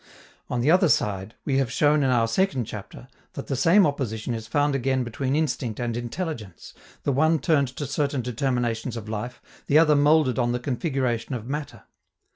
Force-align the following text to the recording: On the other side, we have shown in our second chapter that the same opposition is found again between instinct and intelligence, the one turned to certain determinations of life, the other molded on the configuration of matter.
On 0.49 0.61
the 0.61 0.71
other 0.71 0.89
side, 0.89 1.35
we 1.45 1.59
have 1.59 1.71
shown 1.71 2.01
in 2.01 2.09
our 2.09 2.27
second 2.27 2.65
chapter 2.65 3.07
that 3.33 3.45
the 3.45 3.55
same 3.55 3.85
opposition 3.85 4.33
is 4.33 4.47
found 4.47 4.73
again 4.73 5.03
between 5.03 5.35
instinct 5.35 5.79
and 5.79 5.95
intelligence, 5.95 6.73
the 7.03 7.11
one 7.11 7.37
turned 7.37 7.67
to 7.67 7.85
certain 7.85 8.23
determinations 8.23 8.97
of 8.97 9.07
life, 9.07 9.43
the 9.67 9.77
other 9.77 9.95
molded 9.95 10.39
on 10.39 10.53
the 10.53 10.59
configuration 10.59 11.35
of 11.35 11.45
matter. 11.45 11.83